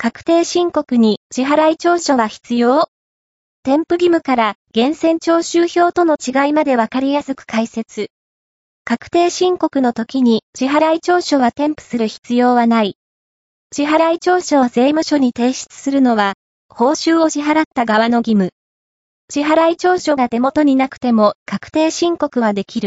[0.00, 2.88] 確定申告に支払い調書は必要？
[3.64, 8.12] 添付義務から厳選徴収票との違いまでわかりやすく解説。
[8.84, 12.96] 確定申告の時に支払い調書は添付する必要はない。
[13.74, 16.34] 支払い調書を税務署に提出するのは、
[16.68, 18.50] 報酬を支払った側の義務。
[19.28, 22.86] 支払い調書が手元になくても確定申告はできる。